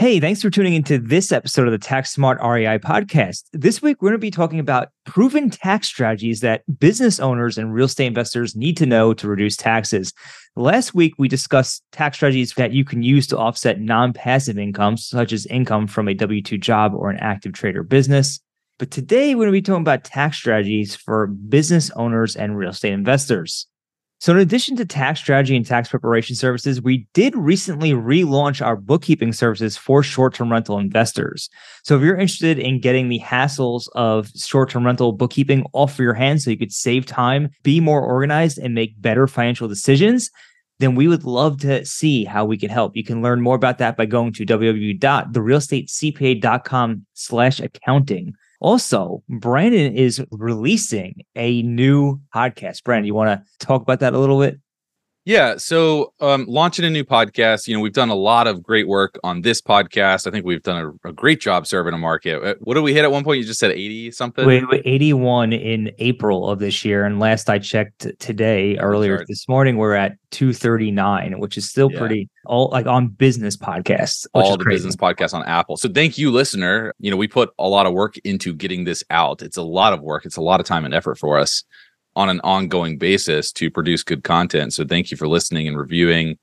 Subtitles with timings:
[0.00, 3.42] Hey, thanks for tuning into this episode of the Tax Smart REI podcast.
[3.52, 7.74] This week, we're going to be talking about proven tax strategies that business owners and
[7.74, 10.12] real estate investors need to know to reduce taxes.
[10.54, 15.04] Last week, we discussed tax strategies that you can use to offset non passive incomes,
[15.04, 18.38] such as income from a W 2 job or an active trader business.
[18.78, 22.70] But today, we're going to be talking about tax strategies for business owners and real
[22.70, 23.66] estate investors.
[24.20, 28.74] So, in addition to tax strategy and tax preparation services, we did recently relaunch our
[28.74, 31.48] bookkeeping services for short term rental investors.
[31.84, 36.14] So, if you're interested in getting the hassles of short term rental bookkeeping off your
[36.14, 40.30] hands so you could save time, be more organized, and make better financial decisions,
[40.80, 42.96] then we would love to see how we can help.
[42.96, 48.34] You can learn more about that by going to www.therealestatecpa.com slash accounting.
[48.60, 52.82] Also, Brandon is releasing a new podcast.
[52.82, 54.58] Brandon, you want to talk about that a little bit?
[55.28, 55.58] Yeah.
[55.58, 59.18] So, um, launching a new podcast, you know, we've done a lot of great work
[59.22, 60.26] on this podcast.
[60.26, 62.42] I think we've done a, a great job serving a market.
[62.42, 63.38] Uh, what did we hit at one point?
[63.38, 64.46] You just said 80 something?
[64.46, 67.04] We, 81 in April of this year.
[67.04, 71.98] And last I checked today, earlier this morning, we're at 239, which is still yeah.
[71.98, 74.26] pretty all like on business podcasts.
[74.32, 74.76] All the crazy.
[74.76, 75.76] business podcasts on Apple.
[75.76, 76.94] So, thank you, listener.
[77.00, 79.42] You know, we put a lot of work into getting this out.
[79.42, 81.64] It's a lot of work, it's a lot of time and effort for us
[82.18, 84.74] on an ongoing basis to produce good content.
[84.74, 86.36] So thank you for listening and reviewing.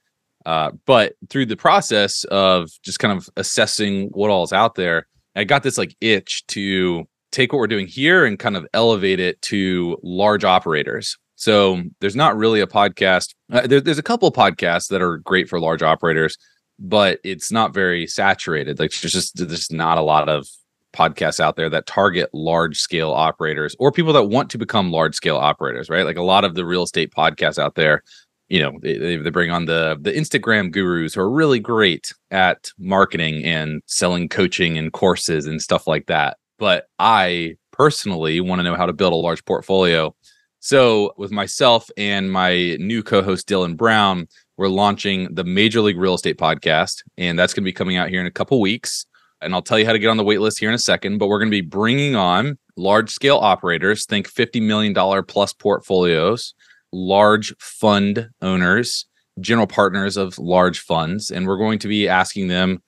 [0.46, 5.06] Uh, but through the process of just kind of assessing what all is out there,
[5.36, 9.20] I got this like itch to take what we're doing here and kind of elevate
[9.20, 11.18] it to large operators.
[11.36, 13.36] So there's not really a podcast.
[13.52, 16.38] Uh, there, there's a couple podcasts that are great for large operators,
[16.80, 18.80] but it's not very saturated.
[18.80, 20.48] Like there's just there's not a lot of
[20.96, 25.16] podcasts out there that target large scale operators or people that want to become large
[25.16, 26.06] scale operators, right?
[26.06, 28.04] Like a lot of the real estate podcasts out there,
[28.48, 32.70] you know, they, they bring on the the Instagram gurus who are really great at
[32.78, 36.38] marketing and selling coaching and courses and stuff like that.
[36.58, 40.16] But I personally want to know how to build a large portfolio.
[40.60, 44.28] So, with myself and my new co-host Dylan Brown,
[44.58, 48.10] we're launching the Major League Real Estate podcast, and that's going to be coming out
[48.10, 49.06] here in a couple weeks
[49.46, 51.20] and I'll tell you how to get on the wait list here in a second,
[51.20, 56.54] but we're going to be bringing on large scale operators, think $50 million plus portfolios,
[56.92, 59.06] large fund owners,
[59.40, 61.32] general partners of large funds.
[61.32, 62.82] And we're going to be asking them,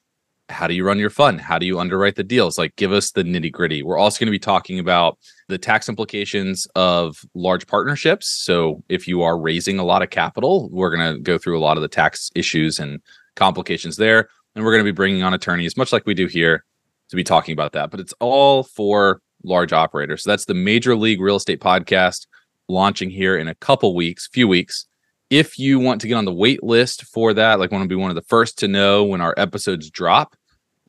[0.49, 1.41] how do you run your fund?
[1.41, 2.57] How do you underwrite the deals?
[2.57, 3.83] Like, give us the nitty gritty.
[3.83, 5.19] We're also going to be talking about
[5.49, 8.29] the tax implications of large partnerships.
[8.29, 11.59] So, if you are raising a lot of capital, we're going to go through a
[11.59, 13.01] lot of the tax issues and
[13.35, 16.65] complications there and we're going to be bringing on attorneys, much like we do here,
[17.09, 17.91] to be talking about that.
[17.91, 20.23] But it's all for large operators.
[20.23, 22.25] So that's the Major League Real Estate Podcast
[22.67, 24.87] launching here in a couple weeks, few weeks.
[25.29, 27.93] If you want to get on the wait list for that, like want to be
[27.93, 30.35] one of the first to know when our episodes drop,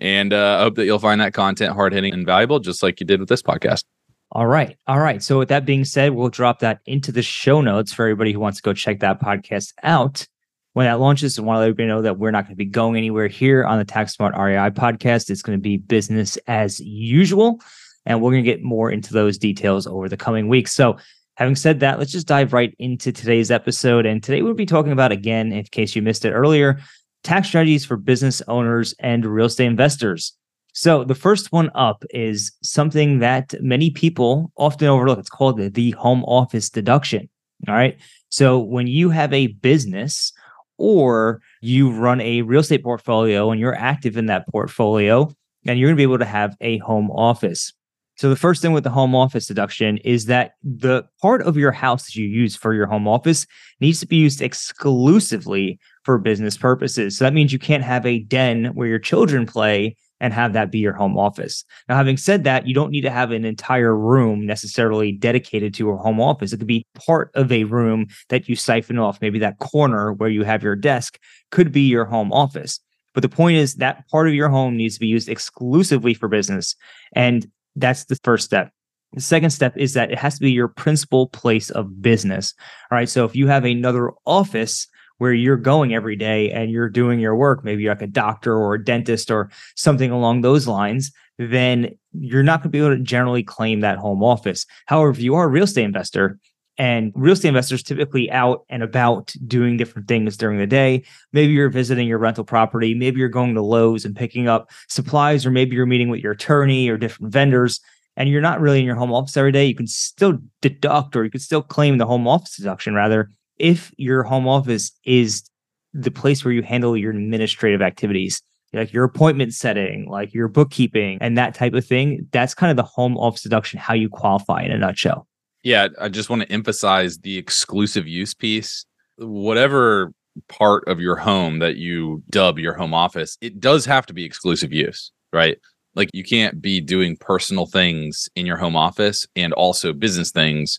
[0.00, 3.00] And uh, I hope that you'll find that content hard hitting and valuable, just like
[3.00, 3.84] you did with this podcast.
[4.32, 4.76] All right.
[4.86, 5.22] All right.
[5.22, 8.40] So, with that being said, we'll drop that into the show notes for everybody who
[8.40, 10.26] wants to go check that podcast out.
[10.72, 12.64] When that launches, I want to let everybody know that we're not going to be
[12.64, 15.30] going anywhere here on the Tax Smart REI podcast.
[15.30, 17.60] It's going to be business as usual.
[18.06, 20.72] And we're going to get more into those details over the coming weeks.
[20.72, 20.96] So,
[21.34, 24.06] having said that, let's just dive right into today's episode.
[24.06, 26.78] And today we'll be talking about, again, in case you missed it earlier,
[27.22, 30.34] tax strategies for business owners and real estate investors.
[30.72, 35.18] So, the first one up is something that many people often overlook.
[35.18, 37.28] It's called the, home office deduction.
[37.68, 37.98] All right.
[38.28, 40.32] So, when you have a business
[40.78, 45.30] or you run a real estate portfolio and you're active in that portfolio,
[45.66, 47.72] and you're going to be able to have a home office.
[48.16, 51.72] So, the first thing with the home office deduction is that the part of your
[51.72, 53.46] house that you use for your home office
[53.80, 57.16] needs to be used exclusively for business purposes.
[57.16, 60.70] So that means you can't have a den where your children play and have that
[60.70, 61.64] be your home office.
[61.88, 65.90] Now, having said that, you don't need to have an entire room necessarily dedicated to
[65.90, 66.52] a home office.
[66.52, 69.20] It could be part of a room that you siphon off.
[69.20, 71.18] Maybe that corner where you have your desk
[71.50, 72.80] could be your home office.
[73.14, 76.28] But the point is that part of your home needs to be used exclusively for
[76.28, 76.76] business.
[77.14, 78.70] And that's the first step.
[79.14, 82.54] The second step is that it has to be your principal place of business.
[82.90, 83.08] All right.
[83.08, 84.86] So if you have another office
[85.20, 88.56] where you're going every day and you're doing your work, maybe you're like a doctor
[88.56, 92.96] or a dentist or something along those lines, then you're not going to be able
[92.96, 94.64] to generally claim that home office.
[94.86, 96.38] However, if you are a real estate investor,
[96.78, 101.04] and real estate investors typically out and about doing different things during the day.
[101.30, 102.94] Maybe you're visiting your rental property.
[102.94, 106.32] Maybe you're going to Lowe's and picking up supplies, or maybe you're meeting with your
[106.32, 107.80] attorney or different vendors
[108.16, 111.24] and you're not really in your home office every day, you can still deduct or
[111.24, 115.44] you can still claim the home office deduction rather if your home office is
[115.92, 118.42] the place where you handle your administrative activities
[118.72, 122.28] like your appointment setting, like your bookkeeping and that type of thing.
[122.32, 125.26] That's kind of the home office deduction, how you qualify in a nutshell.
[125.62, 128.86] Yeah, I just want to emphasize the exclusive use piece.
[129.16, 130.12] Whatever
[130.48, 134.24] part of your home that you dub your home office, it does have to be
[134.24, 135.58] exclusive use, right?
[135.94, 140.78] Like you can't be doing personal things in your home office and also business things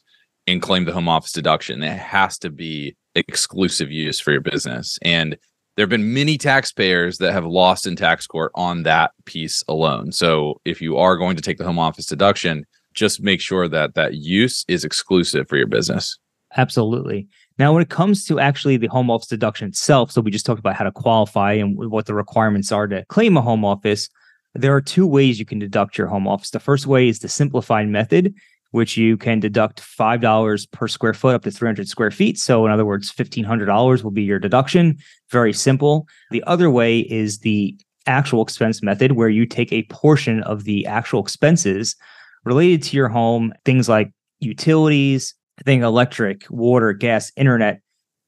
[0.51, 1.83] and claim the home office deduction.
[1.83, 4.99] It has to be exclusive use for your business.
[5.01, 5.37] And
[5.75, 10.11] there have been many taxpayers that have lost in tax court on that piece alone.
[10.11, 13.95] So if you are going to take the home office deduction, just make sure that
[13.95, 16.17] that use is exclusive for your business.
[16.57, 17.27] Absolutely.
[17.57, 20.59] Now, when it comes to actually the home office deduction itself, so we just talked
[20.59, 24.09] about how to qualify and what the requirements are to claim a home office.
[24.53, 26.49] There are two ways you can deduct your home office.
[26.49, 28.33] The first way is the simplified method,
[28.71, 32.37] which you can deduct $5 per square foot up to 300 square feet.
[32.37, 34.97] So, in other words, $1,500 will be your deduction.
[35.29, 36.07] Very simple.
[36.31, 37.77] The other way is the
[38.07, 41.95] actual expense method, where you take a portion of the actual expenses
[42.43, 47.81] related to your home, things like utilities, I think electric, water, gas, internet,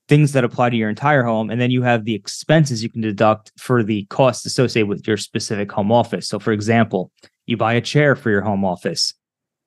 [0.08, 1.50] things that apply to your entire home.
[1.50, 5.18] And then you have the expenses you can deduct for the costs associated with your
[5.18, 6.28] specific home office.
[6.28, 7.12] So, for example,
[7.46, 9.14] you buy a chair for your home office.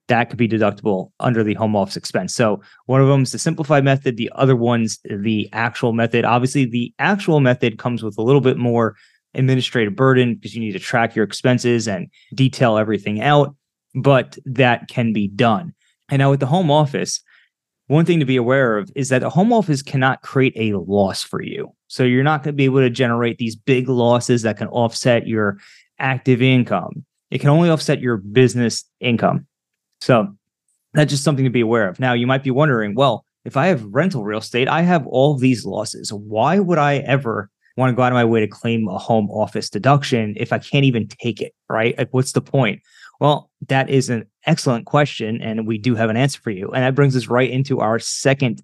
[0.09, 2.35] That could be deductible under the home office expense.
[2.35, 6.25] So, one of them is the simplified method, the other one's the actual method.
[6.25, 8.97] Obviously, the actual method comes with a little bit more
[9.35, 13.55] administrative burden because you need to track your expenses and detail everything out,
[13.95, 15.75] but that can be done.
[16.09, 17.21] And now with the home office,
[17.89, 21.23] one thing to be aware of is that a home office cannot create a loss
[21.23, 21.73] for you.
[21.89, 25.27] So you're not going to be able to generate these big losses that can offset
[25.27, 25.59] your
[25.99, 27.05] active income.
[27.31, 29.47] It can only offset your business income.
[30.07, 30.33] So
[30.95, 31.99] that's just something to be aware of.
[31.99, 35.37] Now, you might be wondering, well, if I have rental real estate, I have all
[35.37, 36.13] these losses.
[36.13, 39.29] Why would I ever want to go out of my way to claim a home
[39.31, 41.55] office deduction if I can't even take it?
[41.69, 41.99] Right?
[41.99, 42.83] Like, what's the point?
[43.19, 46.71] Well, that is an excellent question, and we do have an answer for you.
[46.71, 48.63] And that brings us right into our second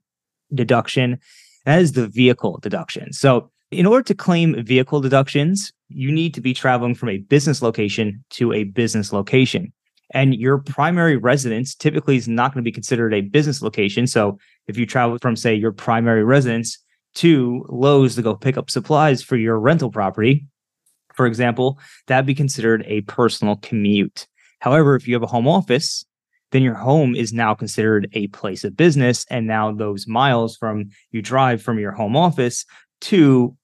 [0.54, 1.18] deduction.
[1.66, 3.12] That is the vehicle deduction.
[3.12, 7.62] So, in order to claim vehicle deductions, you need to be traveling from a business
[7.62, 9.72] location to a business location.
[10.12, 14.06] And your primary residence typically is not going to be considered a business location.
[14.06, 16.78] So, if you travel from, say, your primary residence
[17.14, 20.46] to Lowe's to go pick up supplies for your rental property,
[21.14, 24.26] for example, that'd be considered a personal commute.
[24.60, 26.04] However, if you have a home office,
[26.52, 29.26] then your home is now considered a place of business.
[29.30, 32.64] And now those miles from you drive from your home office
[33.02, 33.56] to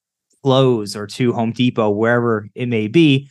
[0.42, 3.30] Lowe's or to Home Depot, wherever it may be,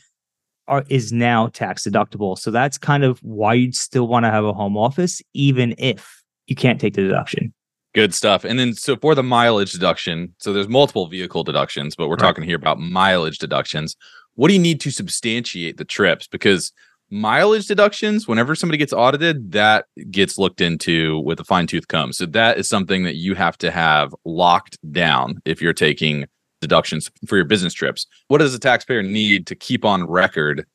[0.68, 2.38] are, is now tax deductible.
[2.38, 6.22] So that's kind of why you'd still want to have a home office, even if
[6.46, 7.52] you can't take the deduction.
[7.94, 8.44] Good stuff.
[8.44, 12.20] And then, so for the mileage deduction, so there's multiple vehicle deductions, but we're right.
[12.20, 13.96] talking here about mileage deductions.
[14.34, 16.28] What do you need to substantiate the trips?
[16.28, 16.72] Because
[17.10, 22.12] mileage deductions whenever somebody gets audited that gets looked into with a fine tooth comb
[22.12, 26.26] so that is something that you have to have locked down if you're taking
[26.60, 30.66] deductions for your business trips what does a taxpayer need to keep on record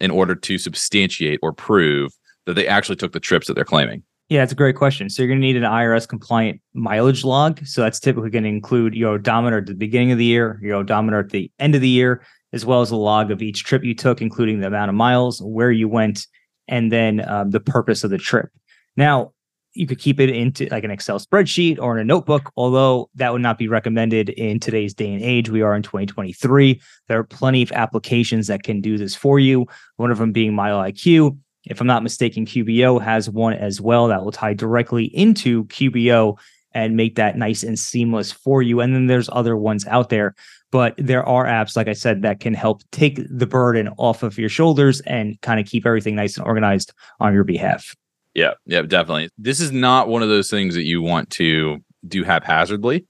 [0.00, 2.12] in order to substantiate or prove
[2.46, 5.10] that they actually took the trips that they're claiming yeah, it's a great question.
[5.10, 7.64] So you're going to need an IRS compliant mileage log.
[7.66, 10.76] So that's typically going to include your odometer at the beginning of the year, your
[10.76, 12.24] odometer at the end of the year,
[12.54, 15.42] as well as a log of each trip you took, including the amount of miles,
[15.42, 16.26] where you went,
[16.68, 18.48] and then um, the purpose of the trip.
[18.96, 19.32] Now,
[19.74, 23.32] you could keep it into like an Excel spreadsheet or in a notebook, although that
[23.32, 25.50] would not be recommended in today's day and age.
[25.50, 26.80] We are in 2023.
[27.08, 29.66] There are plenty of applications that can do this for you.
[29.96, 31.36] One of them being MileIQ.
[31.64, 36.38] If I'm not mistaken, QBO has one as well that will tie directly into QBO
[36.72, 38.80] and make that nice and seamless for you.
[38.80, 40.34] And then there's other ones out there
[40.70, 44.36] but there are apps like i said that can help take the burden off of
[44.36, 47.94] your shoulders and kind of keep everything nice and organized on your behalf
[48.34, 52.22] yeah yeah definitely this is not one of those things that you want to do
[52.24, 53.06] haphazardly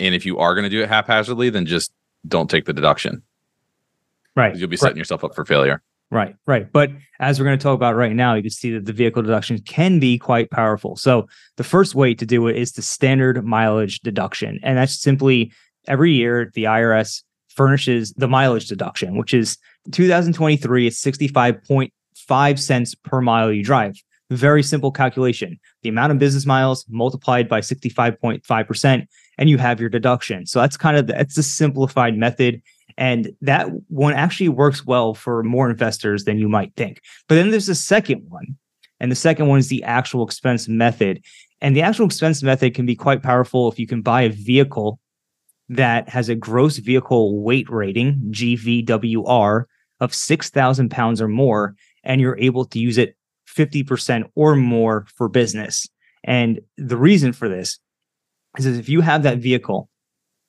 [0.00, 1.92] and if you are going to do it haphazardly then just
[2.26, 3.22] don't take the deduction
[4.38, 4.56] Right.
[4.56, 4.98] You'll be setting right.
[4.98, 5.82] yourself up for failure.
[6.12, 6.70] Right, right.
[6.72, 9.20] But as we're going to talk about right now, you can see that the vehicle
[9.20, 10.94] deduction can be quite powerful.
[10.94, 14.60] So the first way to do it is the standard mileage deduction.
[14.62, 15.52] And that's simply
[15.88, 19.58] every year the IRS furnishes the mileage deduction, which is
[19.90, 23.96] 2023, it's 65.5 cents per mile you drive.
[24.30, 25.58] Very simple calculation.
[25.82, 29.06] The amount of business miles multiplied by 65.5%,
[29.38, 30.46] and you have your deduction.
[30.46, 32.62] So that's kind of the, it's a simplified method.
[32.98, 37.00] And that one actually works well for more investors than you might think.
[37.28, 38.56] But then there's a second one.
[39.00, 41.24] And the second one is the actual expense method.
[41.60, 44.98] And the actual expense method can be quite powerful if you can buy a vehicle
[45.68, 49.64] that has a gross vehicle weight rating, GVWR,
[50.00, 53.16] of 6,000 pounds or more, and you're able to use it
[53.56, 55.86] 50% or more for business.
[56.24, 57.78] And the reason for this
[58.58, 59.88] is if you have that vehicle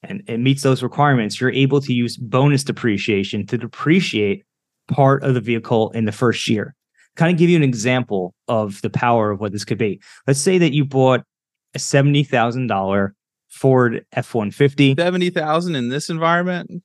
[0.03, 4.43] and it meets those requirements, you're able to use bonus depreciation to depreciate
[4.87, 6.75] part of the vehicle in the first year.
[7.15, 10.01] Kind of give you an example of the power of what this could be.
[10.25, 11.21] Let's say that you bought
[11.75, 13.11] a $70,000
[13.49, 14.95] Ford F 150.
[14.95, 16.83] 70,000 in this environment?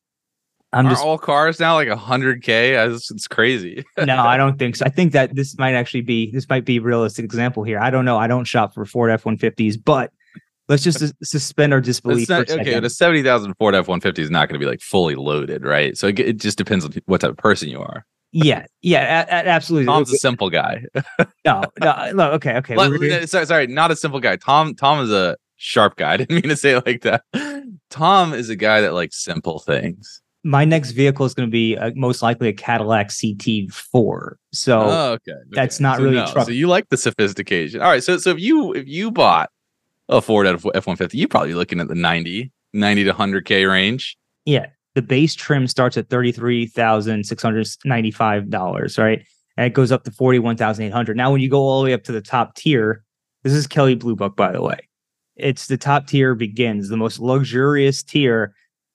[0.74, 2.92] I'm Aren't just all cars now like 100K?
[2.94, 3.84] It's, it's crazy.
[3.98, 4.84] no, I don't think so.
[4.84, 7.78] I think that this might actually be this might be a realistic example here.
[7.78, 8.18] I don't know.
[8.18, 10.10] I don't shop for Ford F 150s, but
[10.68, 12.28] let's just sus- suspend our disbelief.
[12.28, 12.82] Not, for a okay, second.
[12.82, 15.96] but a 70,000 Ford F 150 is not going to be like fully loaded, right?
[15.96, 18.04] So it, it just depends on what type of person you are.
[18.32, 19.86] yeah, yeah, a- a- absolutely.
[19.86, 20.82] Tom's a simple guy.
[21.44, 22.74] no, no, no, okay, okay.
[22.76, 24.34] Well, we're doing- uh, sorry, sorry, not a simple guy.
[24.36, 26.12] Tom Tom is a sharp guy.
[26.14, 27.22] I didn't mean to say it like that.
[27.90, 30.20] Tom is a guy that likes simple things.
[30.44, 34.34] My next vehicle is going to be uh, most likely a Cadillac CT4.
[34.52, 35.32] So oh, okay.
[35.50, 36.46] that's not So really a no, truck.
[36.46, 37.80] So you like the sophistication.
[37.80, 38.02] All right.
[38.02, 39.50] So so if you if you bought
[40.08, 43.64] a Ford F one fifty, you're probably looking at the 90, 90 to hundred K
[43.64, 44.16] range.
[44.44, 49.24] yeah, the base trim starts at thirty three thousand six hundred ninety five dollars, right?
[49.56, 51.16] And it goes up to forty one thousand eight hundred.
[51.16, 53.02] Now, when you go all the way up to the top tier,
[53.44, 54.88] this is Kelley Blue Book, by the way.
[55.36, 58.54] It's the top tier begins the most luxurious tier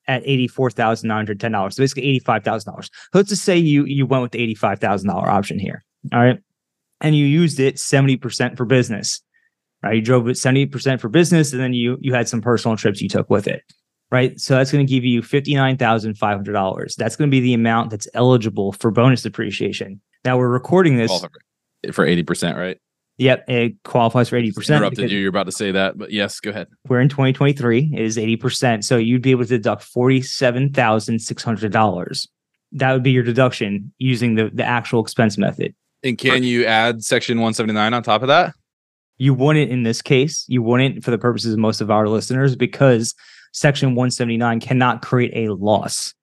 [0.09, 1.75] at eighty four thousand nine hundred ten dollars.
[1.75, 2.89] So basically eighty five thousand dollars.
[3.13, 6.19] Let's just say you you went with the eighty five thousand dollar option here, all
[6.19, 6.39] right,
[6.99, 9.21] and you used it seventy percent for business,
[9.83, 9.95] right?
[9.95, 12.99] You drove it seventy percent for business, and then you you had some personal trips
[12.99, 13.61] you took with it,
[14.11, 14.37] right?
[14.39, 16.95] So that's going to give you fifty nine thousand five hundred dollars.
[16.97, 20.01] That's going to be the amount that's eligible for bonus depreciation.
[20.25, 21.11] Now we're recording this.
[21.93, 22.77] For eighty percent, right?
[23.19, 24.77] Yep, it qualifies for eighty percent.
[24.77, 25.19] Interrupted you.
[25.19, 26.67] You're about to say that, but yes, go ahead.
[26.87, 32.27] we're in 2023 it is 80% so you'd be able to deduct $47600
[32.73, 35.73] that would be your deduction using the, the actual expense method
[36.03, 38.53] And can you add section 179 on top of that?
[39.17, 42.55] you wouldn't in this case you wouldn't for the purposes of most of our listeners
[42.55, 43.13] because
[43.51, 46.13] section 179 cannot create a loss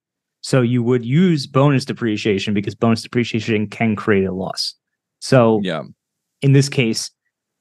[0.40, 4.74] so you would use bonus depreciation because bonus depreciation can create a loss
[5.20, 5.82] so Yeah.
[6.42, 7.10] In this case,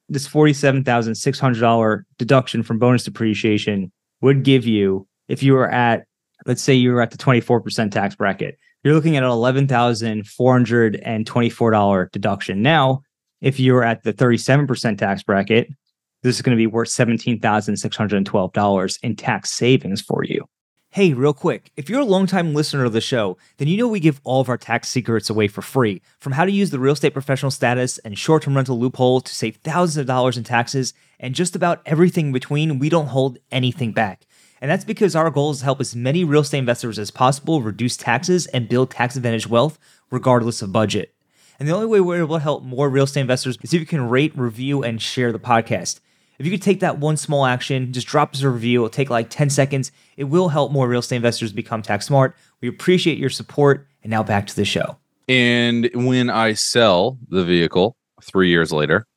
[0.10, 3.91] this $47,600 deduction from bonus depreciation
[4.22, 6.05] would give you, if you were at,
[6.46, 12.62] let's say you were at the 24% tax bracket, you're looking at an $11,424 deduction.
[12.62, 13.01] Now,
[13.41, 15.67] if you were at the 37% tax bracket,
[16.22, 20.46] this is going to be worth $17,612 in tax savings for you.
[20.95, 23.99] Hey, real quick, if you're a longtime listener of the show, then you know we
[23.99, 26.01] give all of our tax secrets away for free.
[26.19, 29.35] From how to use the real estate professional status and short term rental loophole to
[29.35, 33.39] save thousands of dollars in taxes, and just about everything in between, we don't hold
[33.51, 34.25] anything back.
[34.61, 37.61] And that's because our goal is to help as many real estate investors as possible
[37.61, 39.77] reduce taxes and build tax advantage wealth,
[40.11, 41.13] regardless of budget.
[41.59, 43.85] And the only way we're able to help more real estate investors is if you
[43.85, 45.99] can rate, review, and share the podcast.
[46.38, 48.80] If you could take that one small action, just drop us a review.
[48.80, 49.92] It'll take like 10 seconds.
[50.18, 52.36] It will help more real estate investors become tax smart.
[52.62, 53.88] We appreciate your support.
[54.04, 54.98] And now back to the show.
[55.27, 59.08] And when I sell the vehicle three years later,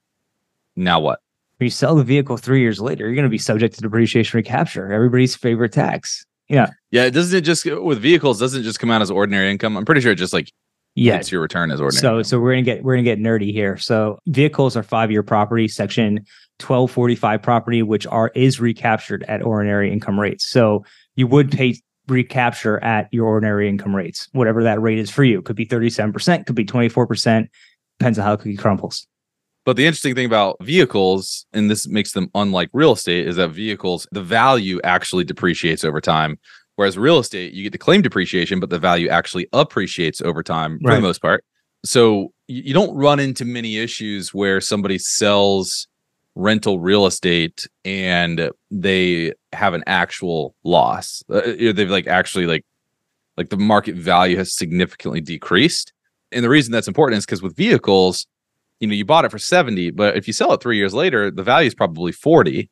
[0.76, 1.20] now what?
[1.58, 4.38] When you sell the vehicle three years later, you're going to be subject to depreciation
[4.38, 6.24] recapture, everybody's favorite tax.
[6.48, 6.70] Yeah.
[6.90, 9.76] Yeah, it doesn't it just with vehicles doesn't it just come out as ordinary income.
[9.76, 10.50] I'm pretty sure it just like
[11.04, 12.00] Hits your return as ordinary.
[12.00, 13.76] So so we're gonna get we're gonna get nerdy here.
[13.76, 16.24] So vehicles are five year property, section
[16.58, 20.48] twelve forty five property, which are is recaptured at ordinary income rates.
[20.48, 20.84] So
[21.16, 21.58] you would mm-hmm.
[21.58, 25.42] pay recapture at your ordinary income rates, whatever that rate is for you.
[25.42, 27.50] Could be thirty seven percent, could be twenty four percent,
[27.98, 29.06] depends on how cookie crumbles.
[29.64, 33.48] But the interesting thing about vehicles, and this makes them unlike real estate, is that
[33.48, 36.38] vehicles, the value actually depreciates over time.
[36.78, 40.78] Whereas real estate, you get to claim depreciation, but the value actually appreciates over time
[40.78, 40.94] for Right.
[40.94, 41.44] the most part.
[41.84, 45.88] So you, don't run into many issues where somebody sells
[46.36, 51.24] rental real estate and they have an actual loss.
[51.28, 52.64] Uh, they've like actually like
[53.36, 55.92] like the market value has significantly decreased.
[56.30, 58.28] And the reason that's important is because with vehicles,
[58.78, 61.32] you know, you bought it for 70, but if you sell it three years later,
[61.32, 62.70] the value is probably 40.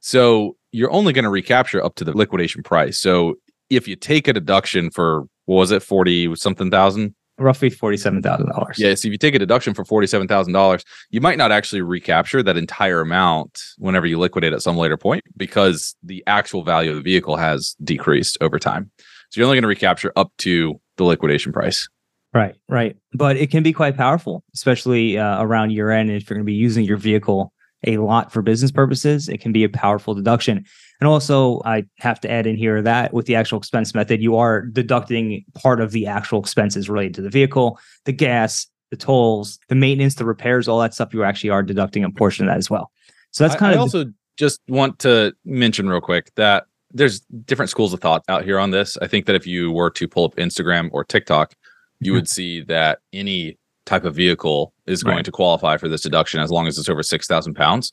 [0.00, 2.98] So you're only going to recapture up to the liquidation price.
[2.98, 3.36] So
[3.70, 7.14] if you take a deduction for what was it, 40 something thousand?
[7.38, 8.78] Roughly $47,000.
[8.78, 8.94] Yeah.
[8.94, 13.00] So if you take a deduction for $47,000, you might not actually recapture that entire
[13.00, 17.36] amount whenever you liquidate at some later point because the actual value of the vehicle
[17.36, 18.90] has decreased over time.
[19.30, 21.88] So you're only going to recapture up to the liquidation price.
[22.34, 22.96] Right, right.
[23.14, 26.10] But it can be quite powerful, especially uh, around year end.
[26.10, 27.52] If you're going to be using your vehicle
[27.86, 30.64] a lot for business purposes, it can be a powerful deduction.
[31.00, 34.36] And also, I have to add in here that with the actual expense method, you
[34.36, 39.58] are deducting part of the actual expenses related to the vehicle, the gas, the tolls,
[39.68, 41.14] the maintenance, the repairs, all that stuff.
[41.14, 42.90] You actually are deducting a portion of that as well.
[43.30, 44.06] So that's kind I, of I also
[44.36, 48.70] just want to mention real quick that there's different schools of thought out here on
[48.70, 48.96] this.
[49.02, 51.54] I think that if you were to pull up Instagram or TikTok,
[52.00, 52.16] you hmm.
[52.16, 55.24] would see that any type of vehicle is going Right.
[55.24, 57.92] to qualify for this deduction as long as it's over 6,000 pounds.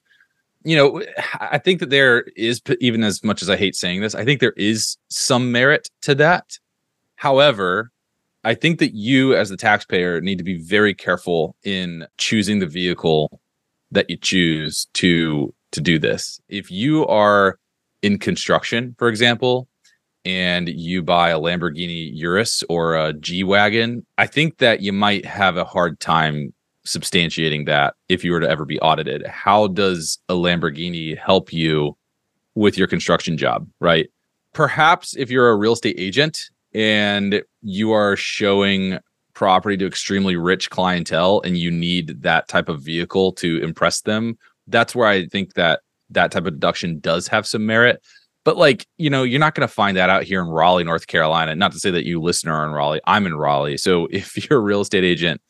[0.64, 1.04] You know,
[1.40, 4.40] I think that there is, even as much as I hate saying this, I think
[4.40, 6.58] there is some merit to that.
[7.18, 7.92] However,
[8.44, 12.68] I think that you as the taxpayer need to be very careful in choosing the
[12.68, 13.40] vehicle
[13.92, 16.40] that you choose to to do this.
[16.48, 17.60] If you are
[18.02, 19.68] in construction, for example,
[20.24, 25.26] and you buy a Lamborghini Urus or a G Wagon, I think that you might
[25.26, 26.54] have a hard time
[26.86, 29.26] substantiating that if you were to ever be audited.
[29.28, 31.98] How does a Lamborghini help you
[32.56, 34.10] with your construction job, right?
[34.54, 39.00] Perhaps if you're a real estate agent and you are showing
[39.34, 44.38] property to extremely rich clientele and you need that type of vehicle to impress them,
[44.68, 48.02] that's where I think that that type of deduction does have some merit.
[48.46, 51.08] But like, you know, you're not going to find that out here in Raleigh, North
[51.08, 51.56] Carolina.
[51.56, 53.02] Not to say that you listener are in Raleigh.
[53.06, 53.78] I'm in Raleigh.
[53.78, 55.42] So if you're a real estate agent,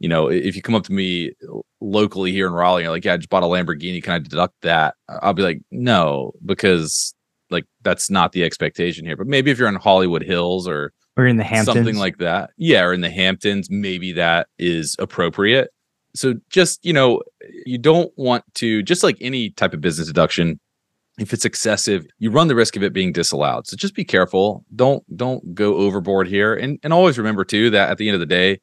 [0.00, 3.04] you know, if you come up to me uh, locally here in Raleigh, you're like,
[3.04, 4.02] yeah, I just bought a Lamborghini.
[4.02, 4.96] Can I deduct that?
[5.08, 7.14] I'll be like, no, because
[7.50, 9.16] like that's not the expectation here.
[9.16, 11.76] But maybe if you're in Hollywood Hills or or in the Hamptons.
[11.76, 15.70] something like that, yeah, or in the Hamptons, maybe that is appropriate.
[16.14, 17.20] So just you know,
[17.66, 20.58] you don't want to just like any type of business deduction.
[21.18, 23.66] If it's excessive, you run the risk of it being disallowed.
[23.66, 24.64] So just be careful.
[24.74, 28.20] Don't don't go overboard here, and and always remember too that at the end of
[28.20, 28.60] the day,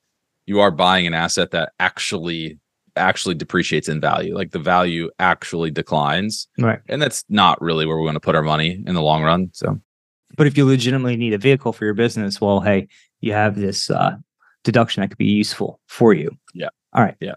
[0.47, 2.57] you are buying an asset that actually
[2.95, 4.33] actually depreciates in value.
[4.33, 6.79] Like the value actually declines, right.
[6.89, 9.49] and that's not really where we want to put our money in the long run.
[9.53, 9.79] So
[10.35, 12.87] But if you legitimately need a vehicle for your business, well, hey,
[13.21, 14.15] you have this uh,
[14.63, 16.35] deduction that could be useful for you.
[16.55, 16.69] Yeah.
[16.93, 17.15] All right.
[17.19, 17.35] Yeah.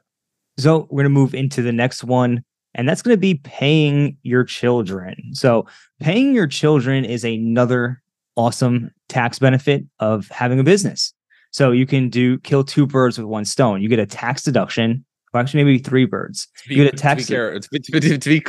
[0.59, 2.43] So we're going to move into the next one,
[2.75, 5.35] and that's going to be paying your children.
[5.35, 5.67] So
[6.01, 8.03] paying your children is another
[8.37, 11.13] awesome tax benefit of having a business.
[11.51, 13.83] So you can do kill two birds with one stone.
[13.83, 16.49] You get a tax deduction, or actually maybe three birds.
[16.65, 17.27] to You get a tax-
[17.61, 18.45] to, be- to, be- to be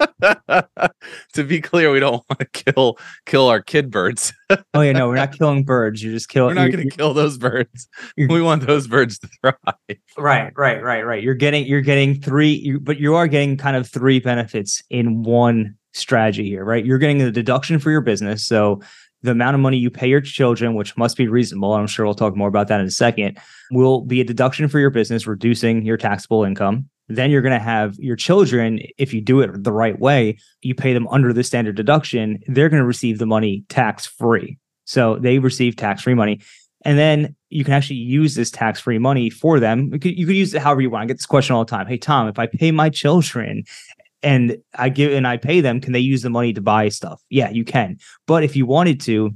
[1.34, 4.32] to be clear, we don't want to kill kill our kid birds.
[4.74, 6.02] Oh yeah, no, we're not killing birds.
[6.02, 6.56] You're just killing.
[6.56, 7.88] We're not going to kill those birds.
[8.16, 9.54] We want those birds to thrive.
[10.18, 11.22] Right, right, right, right.
[11.22, 15.22] You're getting you're getting three, you, but you are getting kind of three benefits in
[15.22, 16.84] one strategy here, right?
[16.84, 18.80] You're getting the deduction for your business, so
[19.22, 22.14] the amount of money you pay your children, which must be reasonable, I'm sure we'll
[22.14, 23.38] talk more about that in a second,
[23.70, 26.88] will be a deduction for your business, reducing your taxable income.
[27.08, 30.74] Then you're going to have your children, if you do it the right way, you
[30.74, 34.58] pay them under the standard deduction, they're going to receive the money tax free.
[34.84, 36.40] So they receive tax free money.
[36.84, 39.90] And then you can actually use this tax free money for them.
[39.92, 41.04] You could, you could use it however you want.
[41.04, 41.86] I get this question all the time.
[41.86, 43.62] Hey, Tom, if I pay my children
[44.22, 47.22] and I give and I pay them, can they use the money to buy stuff?
[47.28, 47.96] Yeah, you can.
[48.26, 49.32] But if you wanted to,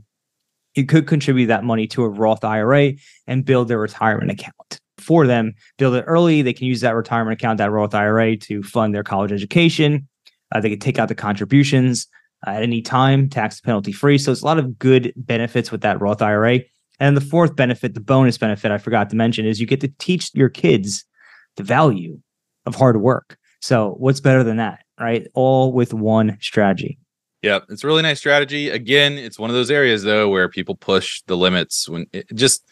[0.75, 2.92] you could contribute that money to a Roth IRA
[3.27, 5.55] and build their retirement account for them.
[5.79, 6.42] Build it early.
[6.42, 10.07] They can use that retirement account, that Roth IRA, to fund their college education.
[10.55, 12.07] Uh, they can take out the contributions
[12.46, 14.18] uh, at any time, tax penalty free.
[14.18, 16.61] So it's a lot of good benefits with that Roth IRA.
[17.01, 19.92] And the fourth benefit, the bonus benefit I forgot to mention, is you get to
[19.99, 21.05] teach your kids
[21.57, 22.18] the value
[22.64, 23.38] of hard work.
[23.67, 25.27] So what's better than that, right?
[25.35, 27.01] All with one strategy.
[27.43, 28.71] Yeah, it's a really nice strategy.
[28.71, 32.63] Again, it's one of those areas though where people push the limits when it just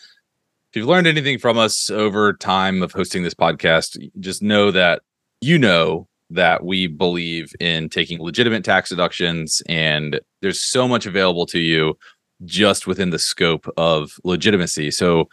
[0.70, 5.02] if you've learned anything from us over time of hosting this podcast, just know that
[5.40, 11.44] you know that we believe in taking legitimate tax deductions and there's so much available
[11.46, 11.98] to you
[12.44, 14.92] just within the scope of legitimacy.
[14.92, 15.28] So,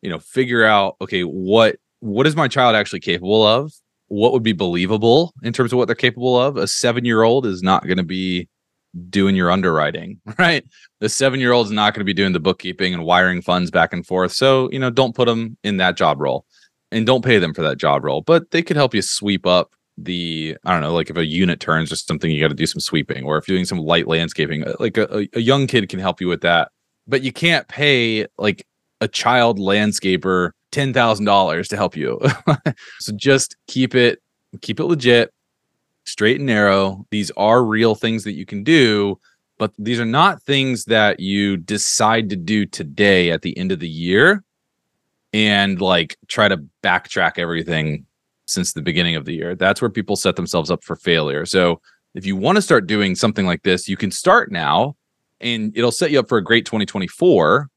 [0.00, 3.74] you know, figure out okay, what what is my child actually capable of?
[4.12, 6.58] What would be believable in terms of what they're capable of?
[6.58, 8.46] A 7-year-old is not going to be
[9.08, 10.64] doing your underwriting, right?
[11.00, 13.70] The seven year old is not going to be doing the bookkeeping and wiring funds
[13.70, 14.32] back and forth.
[14.32, 16.44] So, you know, don't put them in that job role
[16.90, 19.72] and don't pay them for that job role, but they could help you sweep up
[19.98, 22.66] the I don't know, like if a unit turns or something, you got to do
[22.66, 25.88] some sweeping, or if you're doing some light landscaping, uh, like a, a young kid
[25.88, 26.70] can help you with that.
[27.06, 28.66] But you can't pay like
[29.00, 32.20] a child landscaper ten thousand dollars to help you.
[32.98, 34.20] so just keep it
[34.60, 35.32] keep it legit,
[36.04, 37.06] straight and narrow.
[37.10, 39.18] These are real things that you can do,
[39.58, 43.78] but these are not things that you decide to do today at the end of
[43.78, 44.42] the year
[45.32, 48.04] and like try to backtrack everything
[48.46, 49.54] since the beginning of the year.
[49.54, 51.46] That's where people set themselves up for failure.
[51.46, 51.80] So
[52.14, 54.96] if you want to start doing something like this, you can start now
[55.40, 57.68] and it'll set you up for a great 2024.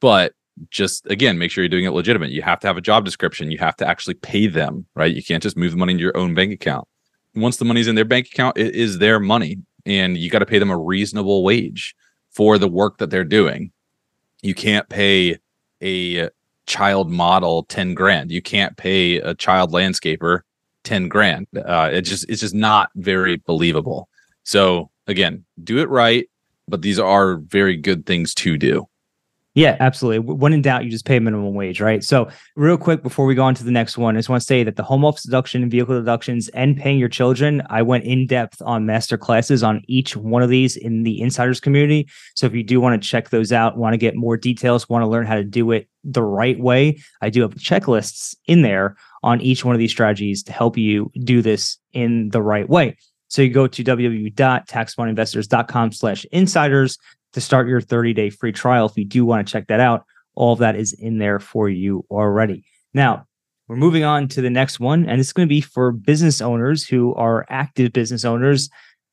[0.00, 0.32] But
[0.70, 2.30] just again, make sure you're doing it legitimate.
[2.30, 3.50] You have to have a job description.
[3.50, 5.14] You have to actually pay them, right?
[5.14, 6.86] You can't just move the money into your own bank account.
[7.34, 9.58] Once the money's in their bank account, it is their money.
[9.86, 11.94] And you got to pay them a reasonable wage
[12.30, 13.72] for the work that they're doing.
[14.42, 15.38] You can't pay
[15.82, 16.28] a
[16.66, 18.30] child model 10 grand.
[18.30, 20.40] You can't pay a child landscaper
[20.84, 21.46] 10 grand.
[21.56, 24.08] Uh, it just it's just not very believable.
[24.44, 26.28] So again, do it right,
[26.68, 28.88] but these are very good things to do.
[29.54, 30.20] Yeah, absolutely.
[30.20, 32.02] When in doubt, you just pay minimum wage, right?
[32.02, 34.46] So, real quick before we go on to the next one, I just want to
[34.46, 38.04] say that the home office deduction, and vehicle deductions, and paying your children, I went
[38.04, 42.08] in depth on master classes on each one of these in the insiders community.
[42.34, 45.02] So, if you do want to check those out, want to get more details, want
[45.02, 48.96] to learn how to do it the right way, I do have checklists in there
[49.22, 52.96] on each one of these strategies to help you do this in the right way.
[53.28, 56.96] So you go to www.taxsmartinvestors.com slash insiders
[57.32, 58.86] to start your 30 day free trial.
[58.86, 61.68] If you do want to check that out, all of that is in there for
[61.68, 62.64] you already.
[62.94, 63.26] Now,
[63.68, 66.86] we're moving on to the next one, and it's going to be for business owners
[66.86, 68.68] who are active business owners.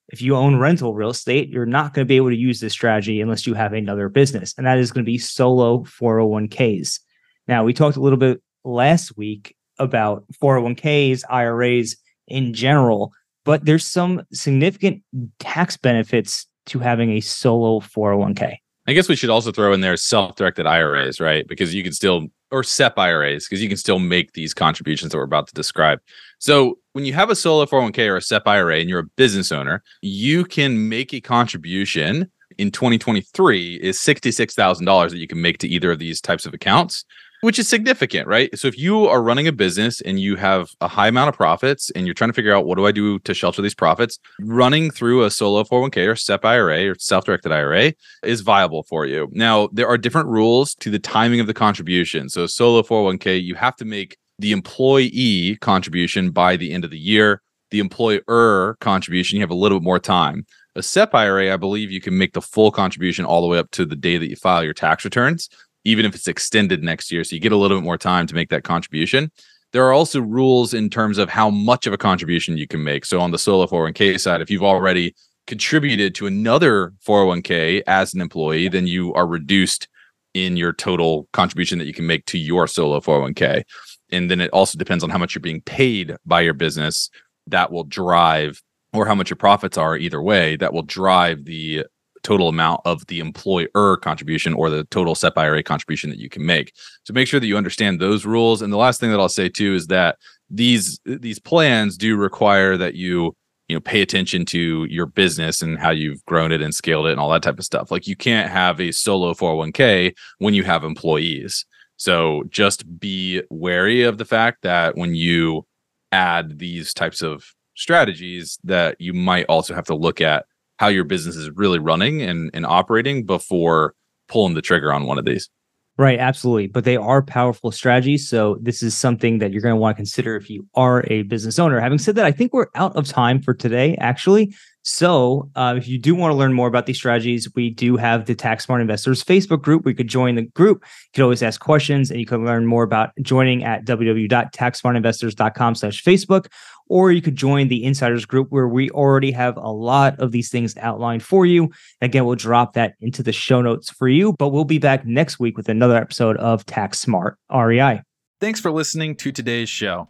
[0.09, 2.73] If you own rental real estate, you're not going to be able to use this
[2.73, 6.99] strategy unless you have another business, and that is going to be solo 401ks.
[7.47, 11.95] Now, we talked a little bit last week about 401ks, IRAs
[12.27, 13.13] in general,
[13.45, 15.03] but there's some significant
[15.39, 18.57] tax benefits to having a solo 401k.
[18.87, 21.47] I guess we should also throw in there self-directed IRAs, right?
[21.47, 25.17] Because you can still or SEP IRAs because you can still make these contributions that
[25.17, 25.99] we're about to describe.
[26.39, 29.51] So when you have a solo 401k or a SEP IRA and you're a business
[29.51, 35.67] owner, you can make a contribution in 2023 is $66,000 that you can make to
[35.67, 37.05] either of these types of accounts
[37.41, 38.57] which is significant, right?
[38.57, 41.89] So if you are running a business and you have a high amount of profits
[41.91, 44.91] and you're trying to figure out what do I do to shelter these profits, running
[44.91, 49.29] through a solo 401k or SEP IRA or self-directed IRA is viable for you.
[49.31, 52.29] Now, there are different rules to the timing of the contribution.
[52.29, 56.99] So solo 401k, you have to make the employee contribution by the end of the
[56.99, 57.41] year.
[57.71, 60.45] The employer contribution, you have a little bit more time.
[60.75, 63.69] A SEP IRA, I believe you can make the full contribution all the way up
[63.71, 65.49] to the day that you file your tax returns
[65.83, 67.23] even if it's extended next year.
[67.23, 69.31] So you get a little bit more time to make that contribution.
[69.71, 73.05] There are also rules in terms of how much of a contribution you can make.
[73.05, 75.15] So on the solo 401k side, if you've already
[75.45, 79.87] contributed to another 401k as an employee, then you are reduced
[80.33, 83.63] in your total contribution that you can make to your solo 401k.
[84.11, 87.09] And then it also depends on how much you're being paid by your business
[87.47, 88.61] that will drive
[88.93, 91.85] or how much your profits are either way that will drive the
[92.23, 96.45] total amount of the employer contribution or the total SEP IRA contribution that you can
[96.45, 96.73] make.
[97.03, 98.61] So make sure that you understand those rules.
[98.61, 100.17] And the last thing that I'll say too is that
[100.49, 103.35] these these plans do require that you
[103.67, 107.11] you know pay attention to your business and how you've grown it and scaled it
[107.11, 107.91] and all that type of stuff.
[107.91, 111.65] Like you can't have a solo 401k when you have employees.
[111.97, 115.65] So just be wary of the fact that when you
[116.11, 120.45] add these types of strategies that you might also have to look at
[120.79, 123.93] how your business is really running and, and operating before
[124.29, 125.49] pulling the trigger on one of these.
[125.97, 126.67] Right, absolutely.
[126.67, 128.29] But they are powerful strategies.
[128.29, 131.23] So this is something that you're going to want to consider if you are a
[131.23, 131.77] business owner.
[131.81, 134.55] Having said that, I think we're out of time for today, actually.
[134.83, 138.27] So uh, if you do want to learn more about these strategies, we do have
[138.27, 139.83] the Tax Smart Investors Facebook group.
[139.83, 140.85] We could join the group.
[140.85, 146.01] You could always ask questions and you can learn more about joining at www.taxsmartinvestors.com slash
[146.01, 146.47] Facebook
[146.89, 150.49] or you could join the insiders group where we already have a lot of these
[150.49, 151.69] things outlined for you.
[152.01, 155.39] Again, we'll drop that into the show notes for you, but we'll be back next
[155.39, 158.01] week with another episode of Tax Smart REI.
[158.41, 160.09] Thanks for listening to today's show.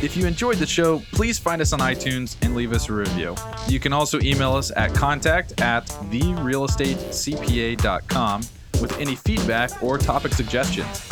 [0.00, 3.34] If you enjoyed the show, please find us on iTunes and leave us a review.
[3.68, 8.40] You can also email us at contact at therealestatecpa.com
[8.80, 11.10] with any feedback or topic suggestions.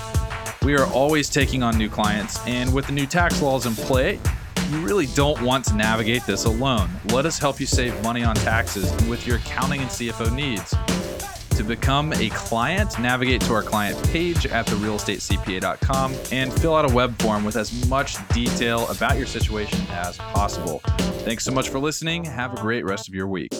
[0.67, 4.19] We are always taking on new clients, and with the new tax laws in play,
[4.71, 6.91] You really don't want to navigate this alone.
[7.11, 10.75] Let us help you save money on taxes and with your accounting and CFO needs.
[11.51, 16.93] To become a client, navigate to our client page at therealestatecpa.com and fill out a
[16.93, 20.81] web form with as much detail about your situation as possible.
[21.25, 22.25] Thanks so much for listening.
[22.25, 23.53] Have a great rest of your week.